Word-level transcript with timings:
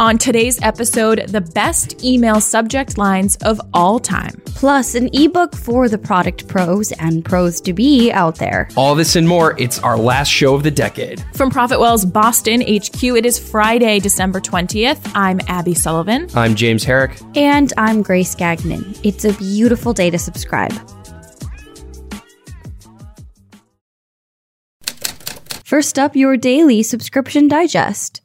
On 0.00 0.18
today's 0.18 0.60
episode, 0.60 1.28
the 1.28 1.40
best 1.40 2.02
email 2.02 2.40
subject 2.40 2.98
lines 2.98 3.36
of 3.44 3.60
all 3.72 4.00
time. 4.00 4.32
Plus, 4.46 4.96
an 4.96 5.08
ebook 5.12 5.54
for 5.54 5.88
the 5.88 5.96
product 5.96 6.48
pros 6.48 6.90
and 6.92 7.24
pros 7.24 7.60
to 7.60 7.72
be 7.72 8.10
out 8.10 8.34
there. 8.34 8.68
All 8.76 8.96
this 8.96 9.14
and 9.14 9.28
more, 9.28 9.54
it's 9.56 9.78
our 9.78 9.96
last 9.96 10.28
show 10.28 10.56
of 10.56 10.64
the 10.64 10.70
decade. 10.72 11.24
From 11.36 11.48
ProfitWell's 11.48 12.04
Boston 12.04 12.60
HQ, 12.60 13.04
it 13.04 13.24
is 13.24 13.38
Friday, 13.38 14.00
December 14.00 14.40
20th. 14.40 15.12
I'm 15.14 15.40
Abby 15.46 15.74
Sullivan. 15.74 16.28
I'm 16.34 16.56
James 16.56 16.82
Herrick. 16.82 17.16
And 17.36 17.72
I'm 17.76 18.02
Grace 18.02 18.34
Gagnon. 18.34 18.96
It's 19.04 19.24
a 19.24 19.32
beautiful 19.34 19.92
day 19.92 20.10
to 20.10 20.18
subscribe. 20.18 20.72
First 25.64 26.00
up, 26.00 26.16
your 26.16 26.36
daily 26.36 26.82
subscription 26.82 27.46
digest. 27.46 28.23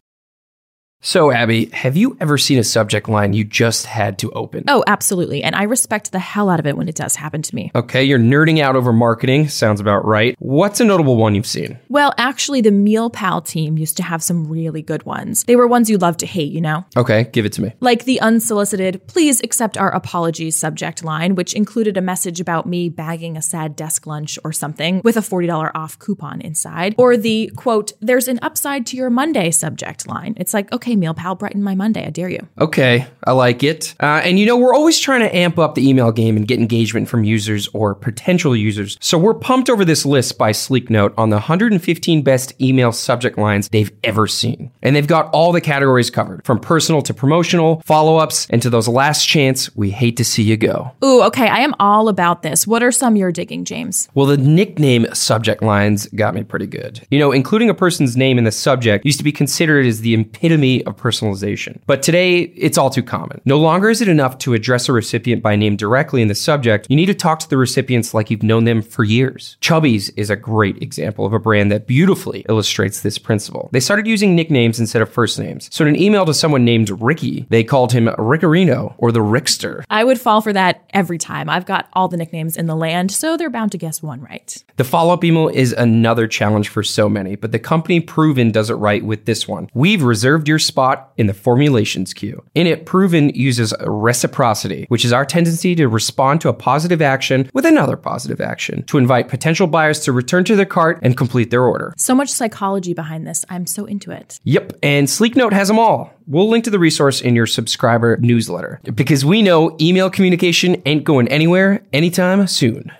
So, 1.01 1.31
Abby, 1.31 1.67
have 1.67 1.95
you 1.95 2.17
ever 2.19 2.37
seen 2.37 2.59
a 2.59 2.63
subject 2.63 3.07
line 3.07 3.31
you 3.31 3.45
just 3.45 3.85
had 3.85 4.19
to 4.19 4.29
open? 4.31 4.65
Oh, 4.67 4.83
absolutely. 4.85 5.41
And 5.43 5.55
I 5.55 5.63
respect 5.63 6.11
the 6.11 6.19
hell 6.19 6.49
out 6.49 6.59
of 6.59 6.67
it 6.67 6.75
when 6.75 6.89
it 6.89 6.95
does 6.95 7.15
happen 7.15 7.41
to 7.41 7.55
me. 7.55 7.71
Okay, 7.73 8.03
you're 8.03 8.19
nerding 8.19 8.59
out 8.59 8.75
over 8.75 8.91
marketing. 8.91 9.47
Sounds 9.47 9.79
about 9.79 10.03
right. 10.03 10.35
What's 10.39 10.81
a 10.81 10.83
notable 10.83 11.15
one 11.15 11.35
you've 11.35 11.47
seen? 11.47 11.79
Well, 11.87 12.13
actually, 12.17 12.59
the 12.59 12.71
MealPal 12.71 13.45
team 13.45 13.77
used 13.77 13.95
to 13.95 14.03
have 14.03 14.21
some 14.21 14.49
really 14.49 14.81
good 14.81 15.03
ones. 15.03 15.45
They 15.45 15.55
were 15.55 15.67
ones 15.67 15.89
you 15.89 15.97
love 15.97 16.17
to 16.17 16.25
hate, 16.25 16.51
you 16.51 16.59
know? 16.59 16.83
Okay, 16.97 17.29
give 17.31 17.45
it 17.45 17.53
to 17.53 17.61
me. 17.61 17.71
Like 17.79 18.03
the 18.03 18.19
unsolicited, 18.19 19.07
please 19.07 19.39
accept 19.39 19.77
our 19.77 19.91
apologies 19.91 20.59
subject 20.59 21.01
line, 21.01 21.35
which 21.35 21.53
included 21.53 21.95
a 21.95 22.01
message 22.01 22.41
about 22.41 22.65
me 22.65 22.89
bagging 22.89 23.37
a 23.37 23.41
sad 23.41 23.77
desk 23.77 24.05
lunch 24.05 24.37
or 24.43 24.51
something 24.51 24.99
with 25.05 25.15
a 25.15 25.21
$40 25.21 25.71
off 25.73 25.97
coupon 25.97 26.41
inside. 26.41 26.93
Or 26.97 27.15
the 27.15 27.53
quote, 27.55 27.93
there's 28.01 28.27
an 28.27 28.39
upside 28.41 28.85
to 28.87 28.97
your 28.97 29.09
Monday 29.09 29.49
subject 29.51 30.05
line. 30.05 30.33
It's 30.35 30.53
like, 30.53 30.69
okay, 30.73 30.88
MealPal, 30.95 31.37
brighten 31.37 31.63
my 31.63 31.75
Monday. 31.75 32.05
I 32.05 32.09
dare 32.09 32.29
you. 32.29 32.47
Okay, 32.59 33.07
I 33.23 33.31
like 33.31 33.63
it. 33.63 33.95
Uh, 33.99 34.21
and 34.23 34.39
you 34.39 34.45
know, 34.45 34.57
we're 34.57 34.73
always 34.73 34.99
trying 34.99 35.21
to 35.21 35.35
amp 35.35 35.59
up 35.59 35.75
the 35.75 35.87
email 35.87 36.11
game 36.11 36.37
and 36.37 36.47
get 36.47 36.59
engagement 36.59 37.07
from 37.07 37.23
users 37.23 37.67
or 37.73 37.95
potential 37.95 38.55
users. 38.55 38.97
So 39.01 39.17
we're 39.17 39.33
pumped 39.33 39.69
over 39.69 39.85
this 39.85 40.05
list 40.05 40.37
by 40.37 40.51
Sleeknote 40.51 41.13
on 41.17 41.29
the 41.29 41.37
115 41.37 42.21
best 42.21 42.59
email 42.61 42.91
subject 42.91 43.37
lines 43.37 43.69
they've 43.69 43.91
ever 44.03 44.27
seen. 44.27 44.71
And 44.81 44.95
they've 44.95 45.07
got 45.07 45.29
all 45.33 45.51
the 45.51 45.61
categories 45.61 46.09
covered 46.09 46.45
from 46.45 46.59
personal 46.59 47.01
to 47.03 47.13
promotional, 47.13 47.81
follow 47.85 48.17
ups, 48.17 48.47
and 48.49 48.61
to 48.61 48.69
those 48.69 48.87
last 48.87 49.27
chance, 49.27 49.75
we 49.75 49.91
hate 49.91 50.17
to 50.17 50.25
see 50.25 50.43
you 50.43 50.57
go. 50.57 50.91
Ooh, 51.03 51.23
okay, 51.23 51.47
I 51.47 51.59
am 51.59 51.73
all 51.79 52.09
about 52.09 52.41
this. 52.41 52.65
What 52.65 52.83
are 52.83 52.91
some 52.91 53.15
you're 53.15 53.31
digging, 53.31 53.65
James? 53.65 54.09
Well, 54.13 54.25
the 54.25 54.37
nickname 54.37 55.07
subject 55.13 55.61
lines 55.61 56.07
got 56.07 56.33
me 56.33 56.43
pretty 56.43 56.67
good. 56.67 57.05
You 57.09 57.19
know, 57.19 57.31
including 57.31 57.69
a 57.69 57.73
person's 57.73 58.17
name 58.17 58.37
in 58.37 58.43
the 58.43 58.51
subject 58.51 59.05
used 59.05 59.17
to 59.19 59.23
be 59.23 59.31
considered 59.31 59.85
as 59.85 60.01
the 60.01 60.13
epitome 60.13 60.78
of 60.85 60.95
personalization. 60.95 61.79
But 61.85 62.01
today, 62.01 62.41
it's 62.41 62.77
all 62.77 62.89
too 62.89 63.03
common. 63.03 63.41
No 63.45 63.57
longer 63.57 63.89
is 63.89 64.01
it 64.01 64.07
enough 64.07 64.37
to 64.39 64.53
address 64.53 64.89
a 64.89 64.93
recipient 64.93 65.41
by 65.41 65.55
name 65.55 65.75
directly 65.75 66.21
in 66.21 66.27
the 66.27 66.35
subject. 66.35 66.87
You 66.89 66.95
need 66.95 67.07
to 67.07 67.13
talk 67.13 67.39
to 67.39 67.49
the 67.49 67.57
recipients 67.57 68.13
like 68.13 68.29
you've 68.29 68.43
known 68.43 68.63
them 68.63 68.81
for 68.81 69.03
years. 69.03 69.57
Chubbies 69.61 70.11
is 70.15 70.29
a 70.29 70.35
great 70.35 70.81
example 70.81 71.25
of 71.25 71.33
a 71.33 71.39
brand 71.39 71.71
that 71.71 71.87
beautifully 71.87 72.45
illustrates 72.49 73.01
this 73.01 73.17
principle. 73.17 73.69
They 73.71 73.79
started 73.79 74.07
using 74.07 74.35
nicknames 74.35 74.79
instead 74.79 75.01
of 75.01 75.11
first 75.11 75.39
names. 75.39 75.69
So 75.71 75.85
in 75.85 75.95
an 75.95 76.01
email 76.01 76.25
to 76.25 76.33
someone 76.33 76.65
named 76.65 76.89
Ricky, 77.01 77.45
they 77.49 77.63
called 77.63 77.91
him 77.91 78.05
Rickarino 78.05 78.93
or 78.97 79.11
the 79.11 79.19
Rickster. 79.19 79.83
I 79.89 80.03
would 80.03 80.19
fall 80.19 80.41
for 80.41 80.53
that 80.53 80.83
every 80.91 81.17
time. 81.17 81.49
I've 81.49 81.65
got 81.65 81.87
all 81.93 82.07
the 82.07 82.17
nicknames 82.17 82.57
in 82.57 82.65
the 82.65 82.75
land, 82.75 83.11
so 83.11 83.37
they're 83.37 83.49
bound 83.49 83.71
to 83.71 83.77
guess 83.77 84.01
one 84.01 84.21
right. 84.21 84.63
The 84.77 84.83
follow 84.83 85.13
up 85.13 85.23
email 85.23 85.49
is 85.49 85.73
another 85.73 86.27
challenge 86.27 86.69
for 86.69 86.83
so 86.83 87.09
many, 87.09 87.35
but 87.35 87.51
the 87.51 87.59
company 87.59 87.99
Proven 87.99 88.51
does 88.51 88.69
it 88.69 88.75
right 88.75 89.03
with 89.03 89.25
this 89.25 89.47
one. 89.47 89.69
We've 89.73 90.03
reserved 90.03 90.47
your 90.47 90.59
spot 90.69 91.11
in 91.17 91.27
the 91.27 91.33
formulations 91.33 92.13
queue. 92.13 92.41
In 92.55 92.65
it, 92.65 92.85
Proven 92.85 93.29
uses 93.29 93.73
reciprocity, 93.81 94.85
which 94.87 95.03
is 95.03 95.11
our 95.11 95.25
tendency 95.25 95.75
to 95.75 95.87
respond 95.87 96.39
to 96.41 96.49
a 96.49 96.53
positive 96.53 97.01
action 97.01 97.49
with 97.53 97.65
another 97.65 97.97
positive 97.97 98.39
action 98.39 98.83
to 98.83 98.97
invite 98.97 99.27
potential 99.27 99.67
buyers 99.67 99.99
to 100.01 100.13
return 100.13 100.43
to 100.45 100.55
their 100.55 100.65
cart 100.65 100.99
and 101.01 101.17
complete 101.17 101.49
their 101.51 101.63
order. 101.63 101.93
So 101.97 102.15
much 102.15 102.29
psychology 102.29 102.93
behind 102.93 103.27
this. 103.27 103.43
I'm 103.49 103.65
so 103.65 103.85
into 103.85 104.11
it. 104.11 104.39
Yep, 104.43 104.73
and 104.81 105.07
Sleeknote 105.07 105.53
has 105.53 105.67
them 105.67 105.79
all. 105.79 106.13
We'll 106.27 106.49
link 106.49 106.63
to 106.65 106.69
the 106.69 106.79
resource 106.79 107.21
in 107.21 107.35
your 107.35 107.47
subscriber 107.47 108.17
newsletter 108.17 108.79
because 108.93 109.25
we 109.25 109.41
know 109.41 109.75
email 109.81 110.09
communication 110.09 110.81
ain't 110.85 111.03
going 111.03 111.27
anywhere 111.27 111.83
anytime 111.91 112.45
soon. 112.47 112.91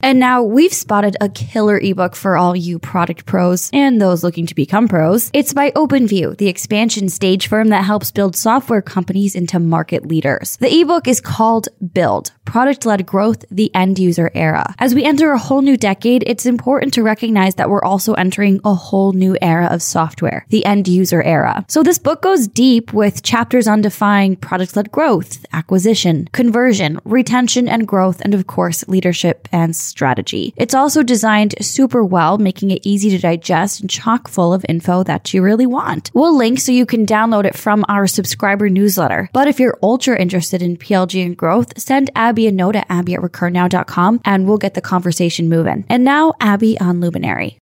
And 0.00 0.20
now 0.20 0.44
we've 0.44 0.72
spotted 0.72 1.16
a 1.20 1.28
killer 1.28 1.76
ebook 1.76 2.14
for 2.14 2.36
all 2.36 2.54
you 2.54 2.78
product 2.78 3.26
pros 3.26 3.68
and 3.72 4.00
those 4.00 4.22
looking 4.22 4.46
to 4.46 4.54
become 4.54 4.86
pros. 4.86 5.28
It's 5.34 5.52
by 5.52 5.72
OpenView, 5.72 6.36
the 6.36 6.46
expansion 6.46 7.08
stage 7.08 7.48
firm 7.48 7.68
that 7.70 7.84
helps 7.84 8.12
build 8.12 8.36
software 8.36 8.80
companies 8.80 9.34
into 9.34 9.58
market 9.58 10.06
leaders. 10.06 10.56
The 10.58 10.72
ebook 10.72 11.08
is 11.08 11.20
called 11.20 11.68
Build, 11.92 12.30
Product 12.48 12.86
Led 12.86 13.04
Growth, 13.04 13.44
the 13.50 13.70
End 13.74 13.98
User 13.98 14.30
Era. 14.34 14.74
As 14.78 14.94
we 14.94 15.04
enter 15.04 15.32
a 15.32 15.38
whole 15.38 15.60
new 15.60 15.76
decade, 15.76 16.24
it's 16.26 16.46
important 16.46 16.94
to 16.94 17.02
recognize 17.02 17.56
that 17.56 17.68
we're 17.68 17.84
also 17.84 18.14
entering 18.14 18.58
a 18.64 18.74
whole 18.74 19.12
new 19.12 19.36
era 19.42 19.66
of 19.66 19.82
software, 19.82 20.46
the 20.48 20.64
end 20.64 20.88
user 20.88 21.22
era. 21.22 21.66
So 21.68 21.82
this 21.82 21.98
book 21.98 22.22
goes 22.22 22.48
deep 22.48 22.94
with 22.94 23.22
chapters 23.22 23.68
on 23.68 23.82
defining 23.82 24.36
product 24.36 24.76
led 24.76 24.90
growth, 24.90 25.44
acquisition, 25.52 26.26
conversion, 26.32 26.98
retention 27.04 27.68
and 27.68 27.86
growth, 27.86 28.22
and 28.22 28.32
of 28.32 28.46
course, 28.46 28.88
leadership 28.88 29.46
and 29.52 29.76
strategy. 29.76 30.54
It's 30.56 30.74
also 30.74 31.02
designed 31.02 31.54
super 31.60 32.02
well, 32.02 32.38
making 32.38 32.70
it 32.70 32.80
easy 32.82 33.10
to 33.10 33.18
digest 33.18 33.82
and 33.82 33.90
chock 33.90 34.26
full 34.26 34.54
of 34.54 34.64
info 34.70 35.02
that 35.02 35.34
you 35.34 35.42
really 35.42 35.66
want. 35.66 36.10
We'll 36.14 36.34
link 36.34 36.60
so 36.60 36.72
you 36.72 36.86
can 36.86 37.04
download 37.04 37.44
it 37.44 37.56
from 37.56 37.84
our 37.90 38.06
subscriber 38.06 38.70
newsletter. 38.70 39.28
But 39.34 39.48
if 39.48 39.60
you're 39.60 39.78
ultra 39.82 40.18
interested 40.18 40.62
in 40.62 40.78
PLG 40.78 41.26
and 41.26 41.36
growth, 41.36 41.78
send 41.78 42.10
Abby 42.16 42.37
a 42.46 42.52
note 42.52 42.76
at 42.76 42.86
abby 42.88 43.14
at 43.14 43.20
recurnow.com 43.20 44.20
and 44.24 44.46
we'll 44.46 44.58
get 44.58 44.74
the 44.74 44.80
conversation 44.80 45.48
moving. 45.48 45.84
And 45.88 46.04
now, 46.04 46.34
Abby 46.40 46.78
on 46.78 47.00
Luminary. 47.00 47.58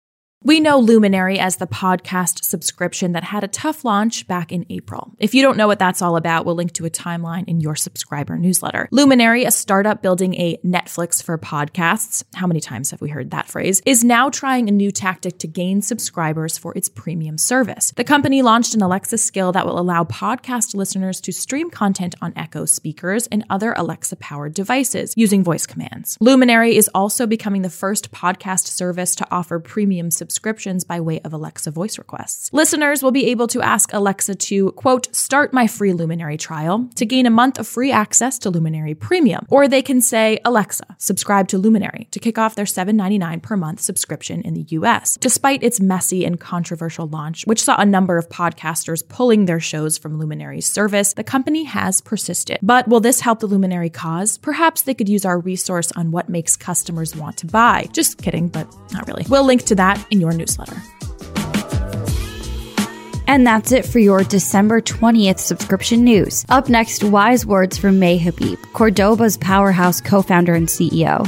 We 0.44 0.60
know 0.60 0.80
Luminary 0.80 1.38
as 1.38 1.58
the 1.58 1.68
podcast 1.68 2.44
subscription 2.44 3.12
that 3.12 3.26
had 3.26 3.44
a 3.44 3.48
tough 3.48 3.86
launch 3.86 4.26
back 4.26 4.52
in 4.52 4.66
April. 4.72 5.14
If 5.20 5.36
you 5.36 5.44
don't 5.44 5.56
know 5.56 5.68
what 5.68 5.78
that's 5.78 6.02
all 6.02 6.16
about, 6.16 6.48
we'll 6.48 6.56
link 6.56 6.74
to 6.74 6.86
a 6.88 6.90
timeline 6.90 7.48
in 7.48 7.62
your 7.62 7.76
subscriber 7.76 8.40
newsletter. 8.40 8.90
Luminary, 8.90 9.46
a 9.46 9.52
startup 9.52 10.02
building 10.02 10.34
a 10.34 10.58
Netflix 10.66 11.22
for 11.22 11.38
podcasts, 11.38 12.24
how 12.34 12.48
many 12.48 12.60
times 12.60 12.90
have 12.90 13.02
we 13.02 13.10
heard 13.10 13.30
that 13.30 13.50
phrase, 13.50 13.84
is 13.86 14.04
now 14.04 14.32
trying 14.32 14.68
a 14.68 14.72
new 14.72 14.92
tactic 14.92 15.38
to 15.38 15.48
gain 15.48 15.80
subscribers 15.80 16.58
for 16.58 16.76
its 16.76 16.90
premium 16.90 17.38
service. 17.38 17.94
The 17.96 18.04
company 18.04 18.42
launched 18.42 18.74
an 18.74 18.82
Alexa 18.82 19.20
skill 19.20 19.52
that 19.52 19.68
will 19.68 19.80
allow 19.80 20.06
podcast 20.06 20.74
listeners 20.74 21.22
to 21.22 21.32
stream 21.32 21.70
content 21.70 22.16
on 22.20 22.34
Echo 22.36 22.66
speakers 22.66 23.28
and 23.28 23.46
other 23.52 23.74
Alexa 23.74 24.16
powered 24.16 24.56
devices 24.56 25.14
using 25.16 25.44
voice 25.44 25.68
commands. 25.68 26.18
Luminary 26.20 26.76
is 26.76 26.90
also 26.96 27.28
becoming 27.28 27.62
the 27.62 27.70
first 27.70 28.12
podcast 28.12 28.66
service 28.66 29.14
to 29.14 29.28
offer 29.30 29.60
premium 29.60 30.10
subscriptions 30.10 30.31
subscriptions 30.32 30.86
by 30.86 31.02
way 31.02 31.20
of 31.22 31.34
Alexa 31.34 31.70
voice 31.72 31.98
requests. 31.98 32.50
Listeners 32.54 33.04
will 33.04 33.12
be 33.12 33.28
able 33.28 33.48
to 33.48 33.62
ask 33.62 33.92
Alexa 33.92 34.36
to, 34.36 34.72
quote, 34.72 35.14
start 35.14 35.52
my 35.52 35.68
free 35.68 35.92
Luminary 35.92 36.38
trial 36.38 36.90
to 36.96 37.06
gain 37.06 37.26
a 37.26 37.30
month 37.30 37.60
of 37.60 37.68
free 37.68 37.92
access 37.92 38.40
to 38.40 38.50
Luminary 38.50 38.96
Premium. 38.96 39.46
Or 39.50 39.68
they 39.68 39.82
can 39.82 40.00
say, 40.00 40.40
Alexa, 40.46 40.96
subscribe 40.98 41.50
to 41.50 41.58
Luminary 41.58 42.08
to 42.12 42.20
kick 42.20 42.38
off 42.38 42.56
their 42.56 42.64
$7.99 42.64 43.42
per 43.42 43.58
month 43.58 43.82
subscription 43.82 44.42
in 44.44 44.54
the 44.54 44.66
US. 44.70 45.18
Despite 45.20 45.64
its 45.64 45.82
messy 45.82 46.24
and 46.24 46.40
controversial 46.40 47.08
launch, 47.08 47.46
which 47.46 47.62
saw 47.62 47.76
a 47.78 47.86
number 47.86 48.18
of 48.18 48.30
podcasters 48.30 49.06
pulling 49.06 49.46
their 49.46 49.60
shows 49.60 49.98
from 49.98 50.18
Luminary's 50.18 50.66
service, 50.66 51.14
the 51.14 51.26
company 51.26 51.66
has 51.66 52.00
persisted. 52.00 52.60
But 52.62 52.88
will 52.88 53.02
this 53.02 53.20
help 53.20 53.42
the 53.42 53.48
Luminary 53.48 53.90
cause? 53.90 54.38
Perhaps 54.38 54.84
they 54.84 54.94
could 54.94 55.10
use 55.10 55.26
our 55.26 55.40
resource 55.40 55.92
on 55.98 56.12
what 56.12 56.30
makes 56.30 56.56
customers 56.56 57.18
want 57.18 57.36
to 57.38 57.48
buy. 57.48 57.90
Just 57.92 58.18
kidding, 58.18 58.48
but 58.48 58.74
not 58.94 59.08
really. 59.08 59.26
We'll 59.28 59.44
link 59.44 59.64
to 59.64 59.76
that 59.76 60.06
in 60.10 60.21
your 60.22 60.32
newsletter. 60.32 60.82
And 63.28 63.48
that's 63.48 63.72
it 63.72 63.86
for 63.86 64.00
your 64.00 64.24
December 64.24 64.82
20th 64.82 65.40
subscription 65.40 66.04
news. 66.04 66.46
Up 66.50 66.70
next, 66.70 67.04
wise 67.04 67.46
words 67.46 67.78
from 67.78 67.98
May 67.98 68.18
Habib, 68.18 68.60
Qordoba's 68.74 69.38
powerhouse 69.38 70.02
co 70.02 70.22
founder 70.22 70.54
and 70.54 70.68
CEO. 70.68 71.28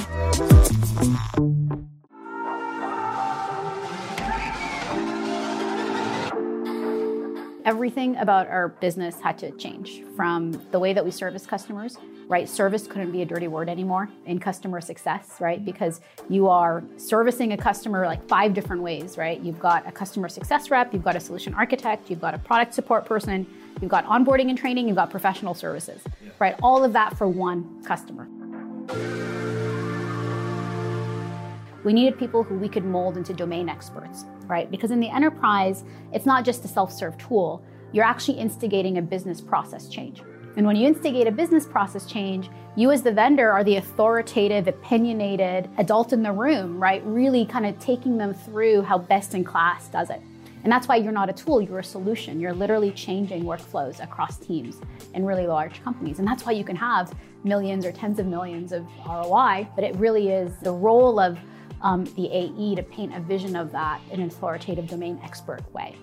Everything 7.65 8.18
about 8.18 8.48
our 8.48 8.68
business 8.68 9.19
had 9.21 9.38
to 9.38 9.51
change 9.51 10.04
from 10.18 10.51
the 10.71 10.80
way 10.80 10.92
that 10.92 11.04
we 11.04 11.12
service 11.12 11.45
customers, 11.45 11.98
right? 12.27 12.48
Service 12.50 12.88
couldn't 12.88 13.12
be 13.12 13.21
a 13.21 13.25
dirty 13.25 13.48
word 13.48 13.69
anymore 13.69 14.10
in 14.25 14.38
customer 14.38 14.81
success, 14.81 15.38
right? 15.39 15.63
Because 15.63 16.01
you 16.30 16.50
are 16.50 16.83
servicing 16.98 17.54
a 17.54 17.57
customer 17.57 18.06
like 18.06 18.27
five 18.27 18.54
different 18.54 18.81
ways, 18.81 19.18
right? 19.18 19.39
You've 19.39 19.60
got 19.60 19.88
a 19.88 19.94
customer 19.94 20.27
success 20.27 20.69
rep, 20.71 20.94
you've 20.94 21.06
got 21.06 21.15
a 21.15 21.21
solution 21.21 21.54
architect, 21.54 22.10
you've 22.10 22.21
got 22.21 22.33
a 22.33 22.39
product 22.39 22.74
support 22.74 23.06
person, 23.06 23.48
you've 23.81 23.92
got 23.92 24.06
onboarding 24.07 24.50
and 24.50 24.57
training, 24.57 24.88
you've 24.88 24.98
got 24.98 25.10
professional 25.10 25.54
services, 25.54 26.01
yeah. 26.21 26.31
right? 26.39 26.56
All 26.62 26.83
of 26.83 26.92
that 26.92 27.18
for 27.18 27.30
one 27.30 27.81
customer. 27.83 28.27
We 31.83 31.94
needed 31.94 32.18
people 32.18 32.44
who 32.44 32.56
we 32.56 32.69
could 32.69 32.85
mold 32.85 33.18
into 33.18 33.33
domain 33.33 33.68
experts, 33.68 34.25
right? 34.45 34.71
Because 34.71 34.91
in 34.91 35.00
the 35.00 35.09
enterprise, 35.09 35.83
it's 36.13 36.25
not 36.25 36.45
just 36.45 36.63
a 36.63 36.68
self 36.68 36.91
serve 36.91 37.18
tool. 37.18 37.63
you're 37.91 38.06
actually 38.06 38.39
instigating 38.39 38.97
a 38.97 39.01
business 39.01 39.39
process 39.39 39.88
change. 39.88 40.24
And 40.56 40.65
when 40.65 40.75
you 40.75 40.88
instigate 40.88 41.27
a 41.27 41.31
business 41.31 41.65
process 41.65 42.06
change, 42.06 42.50
you 42.75 42.91
as 42.91 43.03
the 43.03 43.12
vendor 43.12 43.51
are 43.51 43.63
the 43.63 43.75
authoritative, 43.75 44.68
opinionated 44.68 45.69
adult 45.77 46.13
in 46.13 46.24
the 46.24 46.31
room, 46.31 46.81
right? 46.81 47.03
Really 47.06 47.45
kind 47.45 47.65
of 47.65 47.77
taking 47.80 48.18
them 48.18 48.33
through 48.33 48.81
how 48.81 48.97
best 48.97 49.36
in 49.36 49.44
class 49.44 49.88
does 49.89 50.09
it. 50.09 50.21
And 50.63 50.71
that's 50.71 50.88
why 50.88 50.95
you're 50.95 51.12
not 51.12 51.29
a 51.29 51.33
tool, 51.33 51.62
you're 51.62 51.79
a 51.79 51.83
solution. 51.83 52.39
You're 52.39 52.53
literally 52.53 52.91
changing 52.91 53.44
workflows 53.44 54.01
across 54.01 54.38
teams 54.38 54.79
in 55.13 55.25
really 55.25 55.45
large 55.45 55.83
companies. 55.83 56.19
And 56.19 56.27
that's 56.27 56.45
why 56.45 56.53
you 56.53 56.63
can 56.63 56.77
have 56.77 57.13
millions 57.44 57.86
or 57.86 57.91
tens 57.91 58.18
of 58.19 58.25
millions 58.25 58.71
of 58.71 58.88
ROI, 59.06 59.68
but 59.75 59.83
it 59.83 59.95
really 59.97 60.29
is 60.29 60.57
the 60.62 60.71
role 60.71 61.19
of 61.19 61.38
um, 61.83 62.06
the 62.15 62.30
AE 62.31 62.75
to 62.75 62.83
paint 62.83 63.15
a 63.15 63.19
vision 63.19 63.56
of 63.56 63.71
that 63.71 64.01
in 64.12 64.19
an 64.19 64.27
authoritative 64.27 64.88
domain 64.88 65.19
expert 65.24 65.62
way. 65.74 65.95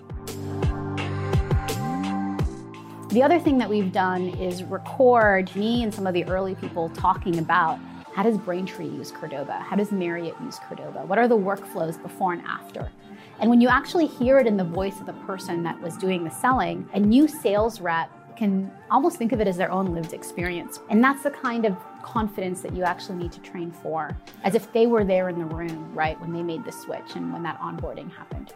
The 3.09 3.21
other 3.21 3.39
thing 3.39 3.57
that 3.57 3.69
we've 3.69 3.91
done 3.91 4.29
is 4.39 4.63
record 4.63 5.53
me 5.55 5.83
and 5.83 5.93
some 5.93 6.07
of 6.07 6.13
the 6.13 6.23
early 6.25 6.55
people 6.55 6.87
talking 6.89 7.39
about 7.39 7.77
how 8.13 8.23
does 8.23 8.37
Braintree 8.37 8.87
use 8.87 9.11
Qordoba? 9.11 9.61
How 9.61 9.75
does 9.75 9.91
Marriott 9.91 10.35
use 10.43 10.59
Qordoba? 10.59 11.05
What 11.05 11.17
are 11.17 11.27
the 11.27 11.37
workflows 11.37 12.01
before 12.01 12.33
and 12.33 12.41
after? 12.45 12.91
And 13.39 13.49
when 13.49 13.61
you 13.61 13.69
actually 13.69 14.07
hear 14.07 14.37
it 14.39 14.47
in 14.47 14.57
the 14.57 14.63
voice 14.63 14.99
of 14.99 15.05
the 15.05 15.13
person 15.13 15.63
that 15.63 15.81
was 15.81 15.97
doing 15.97 16.23
the 16.23 16.29
selling, 16.29 16.87
a 16.93 16.99
new 16.99 17.27
sales 17.27 17.81
rep 17.81 18.09
can 18.37 18.71
almost 18.89 19.17
think 19.17 19.31
of 19.31 19.39
it 19.39 19.47
as 19.47 19.57
their 19.57 19.71
own 19.71 19.93
lived 19.93 20.13
experience. 20.13 20.79
And 20.89 21.03
that's 21.03 21.23
the 21.23 21.31
kind 21.31 21.65
of 21.65 21.75
confidence 22.03 22.61
that 22.61 22.75
you 22.75 22.83
actually 22.83 23.17
need 23.17 23.31
to 23.31 23.39
train 23.41 23.71
for, 23.71 24.15
as 24.43 24.55
if 24.55 24.71
they 24.73 24.87
were 24.87 25.03
there 25.03 25.29
in 25.29 25.39
the 25.39 25.45
room, 25.45 25.93
right, 25.93 26.19
when 26.21 26.33
they 26.33 26.43
made 26.43 26.63
the 26.65 26.71
switch 26.71 27.15
and 27.15 27.31
when 27.31 27.43
that 27.43 27.59
onboarding 27.59 28.11
happened. 28.11 28.53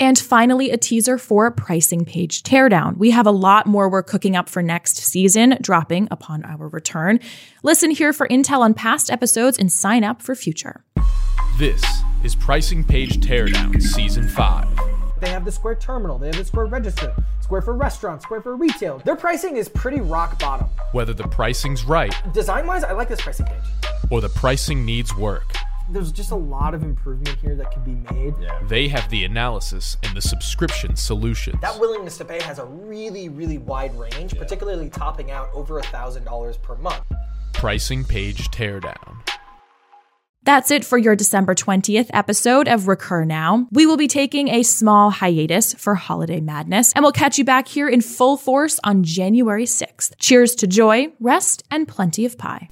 And 0.00 0.18
finally, 0.18 0.70
a 0.70 0.78
teaser 0.78 1.18
for 1.18 1.46
a 1.46 1.52
pricing 1.52 2.06
page 2.06 2.42
teardown. 2.42 2.96
We 2.96 3.10
have 3.10 3.26
a 3.26 3.30
lot 3.30 3.66
more 3.66 3.88
we're 3.88 4.02
cooking 4.02 4.34
up 4.34 4.48
for 4.48 4.62
next 4.62 4.96
season, 4.96 5.58
dropping 5.60 6.08
upon 6.10 6.42
our 6.44 6.68
return. 6.68 7.20
Listen 7.62 7.90
here 7.90 8.14
for 8.14 8.26
intel 8.28 8.60
on 8.60 8.72
past 8.72 9.10
episodes 9.10 9.58
and 9.58 9.70
sign 9.70 10.02
up 10.02 10.22
for 10.22 10.34
future. 10.34 10.84
This 11.58 11.84
is 12.24 12.34
Pricing 12.34 12.82
Page 12.82 13.18
Teardown 13.18 13.82
Season 13.82 14.26
5. 14.26 14.99
They 15.20 15.28
have 15.30 15.44
the 15.44 15.52
Square 15.52 15.76
Terminal, 15.76 16.18
they 16.18 16.26
have 16.28 16.36
the 16.36 16.44
Square 16.44 16.66
Register, 16.66 17.14
Square 17.40 17.62
for 17.62 17.74
restaurants, 17.74 18.24
Square 18.24 18.42
for 18.42 18.56
retail. 18.56 18.98
Their 18.98 19.16
pricing 19.16 19.56
is 19.56 19.68
pretty 19.68 20.00
rock 20.00 20.38
bottom. 20.38 20.66
Whether 20.92 21.12
the 21.14 21.28
pricing's 21.28 21.84
right 21.84 22.14
Design 22.32 22.66
wise, 22.66 22.84
I 22.84 22.92
like 22.92 23.08
this 23.08 23.20
pricing 23.20 23.46
page. 23.46 23.62
or 24.10 24.20
the 24.20 24.28
pricing 24.30 24.84
needs 24.84 25.14
work, 25.14 25.52
There's 25.90 26.10
just 26.12 26.30
a 26.30 26.36
lot 26.36 26.72
of 26.74 26.82
improvement 26.82 27.36
here 27.40 27.54
that 27.56 27.70
can 27.70 27.82
be 27.84 27.96
made. 28.14 28.34
Yeah. 28.40 28.58
they 28.68 28.88
have 28.88 29.08
the 29.10 29.24
analysis 29.24 29.96
and 30.02 30.16
the 30.16 30.22
subscription 30.22 30.96
solutions. 30.96 31.60
That 31.60 31.78
willingness 31.78 32.16
to 32.18 32.24
pay 32.24 32.40
has 32.42 32.58
a 32.58 32.64
really, 32.64 33.28
really 33.28 33.58
wide 33.58 33.94
range, 33.98 34.36
particularly 34.38 34.88
topping 34.88 35.30
out 35.30 35.50
over 35.52 35.78
a 35.78 35.82
thousand 35.82 36.24
dollars 36.24 36.56
per 36.56 36.76
month. 36.76 37.02
Pricing 37.52 38.04
Page 38.04 38.50
Teardown. 38.50 39.18
That's 40.44 40.70
it 40.70 40.86
for 40.86 40.96
your 40.96 41.14
December 41.14 41.54
20th 41.54 42.08
episode 42.14 42.66
of 42.66 42.88
Recur 42.88 43.26
Now. 43.26 43.68
We 43.72 43.84
will 43.84 43.98
be 43.98 44.08
taking 44.08 44.48
a 44.48 44.62
small 44.62 45.10
hiatus 45.10 45.74
for 45.74 45.94
holiday 45.94 46.40
madness, 46.40 46.94
and 46.94 47.02
we'll 47.02 47.12
catch 47.12 47.36
you 47.36 47.44
back 47.44 47.68
here 47.68 47.88
in 47.88 48.00
full 48.00 48.38
force 48.38 48.80
on 48.82 49.02
January 49.02 49.66
6th. 49.66 50.14
Cheers 50.18 50.54
to 50.56 50.66
joy, 50.66 51.08
rest, 51.20 51.62
and 51.70 51.86
plenty 51.86 52.24
of 52.24 52.38
pie. 52.38 52.70